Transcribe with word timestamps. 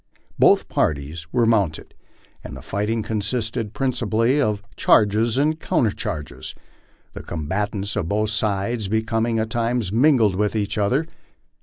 Both 0.39 0.67
parties 0.67 1.31
were 1.31 1.45
mounted, 1.45 1.93
and 2.43 2.57
the 2.57 2.63
fighting 2.63 3.03
consisted 3.03 3.75
principally 3.75 4.41
of 4.41 4.63
charges 4.75 5.37
and 5.37 5.59
counter 5.59 5.91
charges, 5.91 6.55
the 7.13 7.21
combatants 7.21 7.95
of 7.95 8.09
both 8.09 8.31
sides 8.31 8.87
becoming 8.87 9.37
at 9.37 9.51
times 9.51 9.91
mingled 9.91 10.33
with 10.35 10.55
each 10.55 10.75
ether. 10.75 11.05